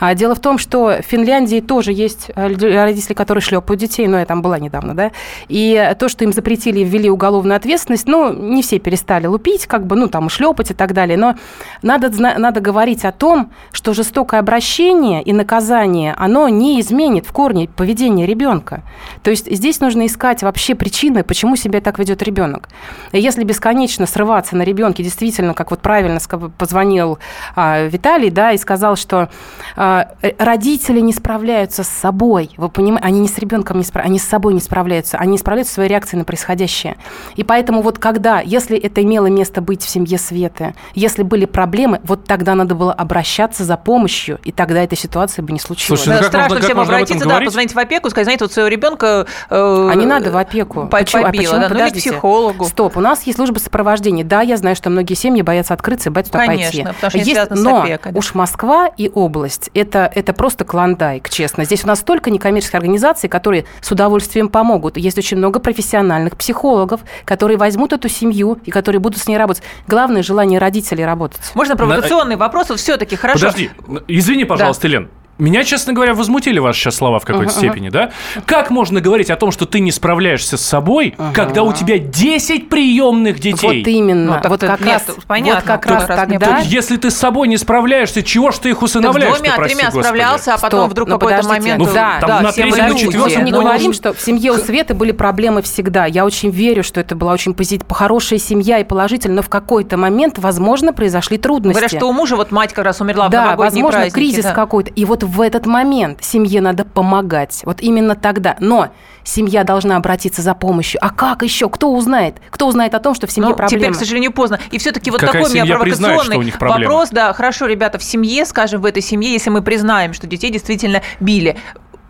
[0.00, 4.18] А дело в том, что в Финляндии тоже есть э, родители, которые шлепают детей, но
[4.18, 5.12] я там была недавно, да.
[5.48, 9.86] И то, что им запретили и ввели уголовную ответственность, ну, не все перестали лупить, как
[9.86, 11.16] бы, ну, там, шлепать и так далее.
[11.16, 11.36] Но
[11.82, 17.68] надо, надо говорить о том, что жестокое обращение и наказание, оно не изменит в корне
[17.68, 18.82] поведение ребенка.
[19.28, 22.70] То есть здесь нужно искать вообще причины, почему себя так ведет ребенок.
[23.12, 26.18] Если бесконечно срываться на ребенке, действительно, как вот правильно
[26.56, 27.18] позвонил
[27.54, 29.28] а, Виталий, да, и сказал, что
[29.76, 30.04] э,
[30.38, 32.52] родители не справляются с собой.
[32.56, 35.38] Вы понимаете, они не с ребенком не справляются, они с собой не справляются, они не
[35.38, 36.96] справляются своей реакцией на происходящее.
[37.36, 42.00] И поэтому вот когда, если это имело место быть в семье Светы, если были проблемы,
[42.04, 46.00] вот тогда надо было обращаться за помощью, и тогда этой ситуации бы не случилось.
[46.00, 47.78] Слушай, ну Да, как страшно можно- как всем можно об этом обратиться, да, позвонить в
[47.78, 49.17] опеку, сказать, знаете, вот своего ребенка...
[49.50, 50.82] Э, А не надо в опеку.
[50.82, 51.22] по- Почему?
[51.22, 51.60] А побило, почему?
[51.60, 52.10] да, ну или Подождите.
[52.10, 52.64] психологу.
[52.66, 54.24] Стоп, у нас есть служба сопровождения.
[54.24, 56.82] Да, я знаю, что многие семьи боятся открыться и боятся туда Конечно, пойти.
[56.94, 58.18] потому что не Есть- связано с но опекой, да.
[58.18, 61.64] уж Москва и область это, это просто клондайк, честно.
[61.64, 64.96] Здесь у нас столько некоммерческих организаций, которые с удовольствием помогут.
[64.96, 69.62] Есть очень много профессиональных психологов, которые возьмут эту семью и которые будут с ней работать.
[69.86, 71.40] Главное желание родителей работать.
[71.54, 72.68] Можно провокационный вопрос?
[72.70, 73.46] Вот все-таки хорошо.
[73.46, 73.70] Подожди,
[74.08, 75.08] извини, пожалуйста, Лен.
[75.38, 78.10] Меня, честно говоря, возмутили ваши сейчас слова в какой-то Ага, степени, да?
[78.46, 82.68] Как можно говорить о том, что ты не справляешься с собой, когда у тебя 10
[82.68, 83.78] приемных детей?
[83.78, 84.36] Вот именно.
[84.36, 86.58] Ну, так вот это как нет, раз, понятно, вот как раз раз тогда...
[86.58, 89.36] Если ты с собой не справляешься, чего ж ты их Так с усыновляешь?
[89.36, 91.78] двумя, тремя справлялся, а потом Стоп, вдруг ну какой-то момент...
[91.78, 93.04] Ну, да, там на все мы третьем, на люди.
[93.04, 96.06] четвертом Мы не говорим, что в семье у Светы были проблемы всегда.
[96.06, 97.82] Я очень верю, что это была очень позит...
[97.88, 101.78] хорошая семья и положительная, но в какой-то момент, возможно, произошли трудности.
[101.78, 104.52] Говорят, что у мужа вот мать как раз умерла в да, возможно, кризис да.
[104.52, 104.90] какой-то.
[104.90, 107.60] И вот в этот момент семье надо помогать.
[107.64, 108.56] Вот именно тогда.
[108.60, 108.88] Но
[109.24, 110.98] семья должна обратиться за помощью.
[111.04, 111.68] А как еще?
[111.68, 112.36] Кто узнает?
[112.50, 113.82] Кто узнает о том, что в семье Ну, проблемы?
[113.84, 114.58] теперь, к сожалению, поздно.
[114.70, 116.92] И все-таки вот Какая такой у меня признает, провокационный проблемы?
[116.92, 117.10] вопрос.
[117.10, 121.02] Да, хорошо, ребята, в семье, скажем, в этой семье, если мы признаем, что детей действительно
[121.20, 121.56] били,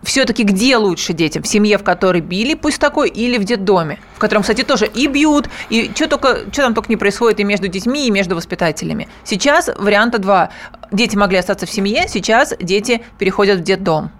[0.03, 1.43] все-таки где лучше детям?
[1.43, 3.99] В семье, в которой били, пусть такой, или в детдоме?
[4.15, 7.43] В котором, кстати, тоже и бьют, и что только, что там только не происходит и
[7.43, 9.07] между детьми, и между воспитателями.
[9.23, 10.49] Сейчас варианта два.
[10.91, 14.11] Дети могли остаться в семье, сейчас дети переходят в детдом.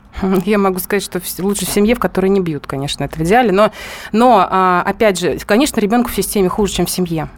[0.46, 3.52] Я могу сказать, что лучше в семье, в которой не бьют, конечно, это в идеале.
[3.52, 3.72] Но,
[4.12, 7.30] но а, опять же, конечно, ребенку в системе хуже, чем в семье.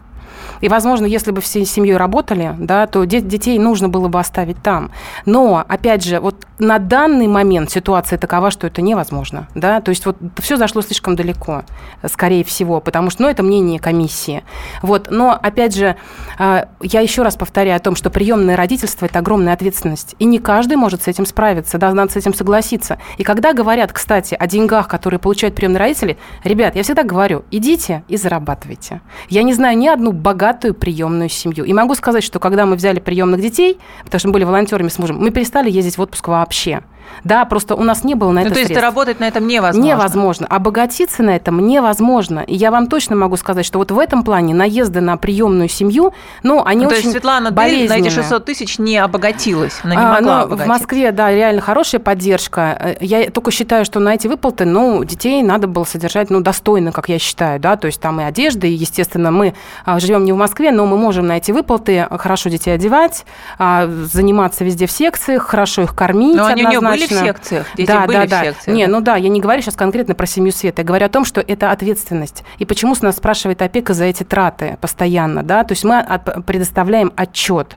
[0.62, 4.62] И, возможно, если бы всей семьей работали, да, то де- детей нужно было бы оставить
[4.62, 4.92] там.
[5.26, 9.48] Но, опять же, вот на данный момент ситуация такова, что это невозможно.
[9.56, 9.82] Да?
[9.82, 11.64] То есть вот все зашло слишком далеко,
[12.06, 14.44] скорее всего, потому что, ну, это мнение комиссии.
[14.82, 15.08] Вот.
[15.10, 15.96] Но, опять же,
[16.38, 20.16] а, я еще раз повторяю о том, что приемное родительство– это огромная ответственность.
[20.20, 23.00] И не каждый может с этим справиться, да, надо с этим согласиться.
[23.18, 28.04] И когда говорят, кстати, о деньгах, которые получают приемные родители, ребят, я всегда говорю, идите
[28.08, 29.02] и зарабатывайте.
[29.30, 31.66] Я не знаю ни одну богатую приемную семью.
[31.66, 35.00] И могу сказать, что когда мы взяли приемных детей, потому что мы были волонтерами с
[35.00, 36.82] мужем, мы перестали ездить в отпуск вообще.
[37.24, 38.84] Да, просто у нас не было на Ну, это то есть средств.
[38.84, 39.88] работать на этом невозможно.
[39.88, 40.48] Невозможно.
[40.48, 42.40] Обогатиться на этом невозможно.
[42.40, 46.14] И я вам точно могу сказать, что вот в этом плане наезды на приемную семью,
[46.44, 49.96] ну, они Ну, то очень есть Светлана, ты на эти 600 тысяч не обогатилась, она
[49.96, 50.66] не А, могла ну, в.
[50.68, 52.78] Москве, да, реально хорошая поддержка.
[52.80, 56.92] Э, Я только считаю, что на эти выплаты, ну, детей надо было содержать, ну, достойно,
[56.92, 59.54] как я считаю, да, то есть там и одежда, и, естественно, мы
[59.86, 63.26] а, живем не в Москве, но мы можем на эти выплаты хорошо детей одевать,
[63.58, 67.34] а, заниматься везде в секциях, хорошо их кормить Но они у нее были в однозначно.
[67.40, 67.68] секциях?
[67.76, 68.44] Дети да, были да, в да.
[68.44, 68.78] секциях?
[68.78, 71.26] Не, ну да, я не говорю сейчас конкретно про семью Света, я говорю о том,
[71.26, 72.44] что это ответственность.
[72.60, 76.46] И почему с нас спрашивает опека за эти траты постоянно, да, то есть мы от-
[76.46, 77.76] предоставляем отчет.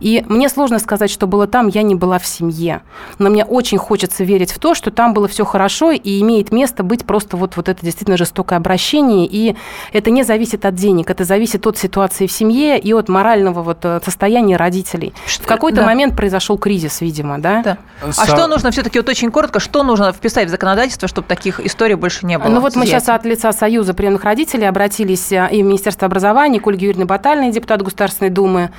[0.00, 2.82] И мне сложно сказать, что было там, я не была в семье.
[3.18, 6.82] Но мне очень хочется верить в то, что там было все хорошо и имеет место
[6.82, 9.26] быть просто вот, вот это действительно жестокое обращение.
[9.30, 9.56] И
[9.92, 13.78] это не зависит от денег, это зависит от ситуации в семье и от морального вот
[13.84, 15.14] э, состояния родителей.
[15.26, 15.86] В какой-то да.
[15.86, 17.62] момент произошел кризис, видимо, да?
[17.62, 17.78] Да.
[18.02, 21.60] А Со- что нужно все-таки, вот очень коротко, что нужно вписать в законодательство, чтобы таких
[21.60, 22.48] историй больше не было?
[22.48, 26.60] Ну вот мы сейчас от лица Союза приемных родителей обратились э, и в Министерство образования,
[26.60, 28.70] к Ольге Юрьевне Батальной, депутат Государственной Думы,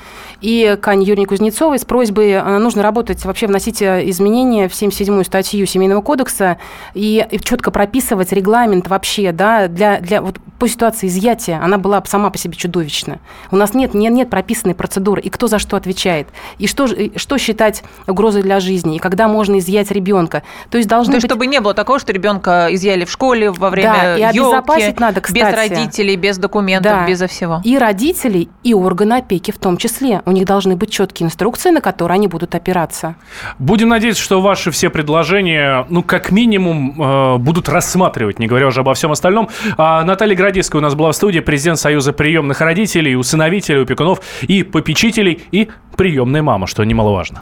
[0.41, 4.73] и к Ане Юрьевне Кузнецовой с просьбой э, нужно работать, вообще вносить э, изменения в
[4.73, 6.57] 77-ю статью Семейного кодекса
[6.93, 12.03] и, и четко прописывать регламент вообще, да, для, для вот по ситуации изъятия, она была
[12.05, 13.19] сама по себе чудовищна.
[13.51, 17.37] У нас нет, нет, нет прописанной процедуры, и кто за что отвечает, и что, что
[17.37, 20.43] считать угрозой для жизни, и когда можно изъять ребенка.
[20.69, 21.32] То есть должны То есть, быть...
[21.32, 24.99] чтобы не было такого, что ребенка изъяли в школе во время Да, и ёлки, обезопасить
[24.99, 25.56] надо, без кстати.
[25.56, 27.08] родителей, без документов, Да.
[27.08, 27.62] безо всего.
[27.63, 30.21] И родителей, и органы опеки в том числе.
[30.25, 33.15] У них должны быть четкие инструкции, на которые они будут опираться.
[33.60, 38.82] Будем надеяться, что ваши все предложения, ну, как минимум, э, будут рассматривать, не говоря уже
[38.82, 39.49] обо всем остальном.
[39.77, 44.63] А Наталья Градиская у нас была в студии, президент Союза приемных родителей, усыновителей, опекунов и
[44.63, 47.41] попечителей, и приемная мама, что немаловажно.